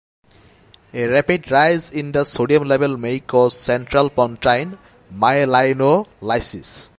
[0.95, 4.79] A rapid rise in the sodium level may cause central pontine
[5.13, 6.89] myelinolysis.